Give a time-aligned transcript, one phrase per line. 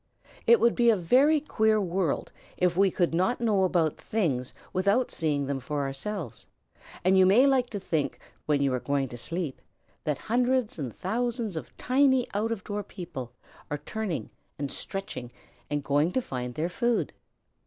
[0.47, 5.11] It would be a very queer world if we could not know about things without
[5.11, 6.47] seeing them for ourselves,
[7.03, 8.17] and you may like to think,
[8.47, 9.61] when you are going to sleep,
[10.03, 13.31] that hundreds and thousands of tiny out of door people
[13.69, 15.31] are turning, and stretching,
[15.69, 17.13] and going to find their food.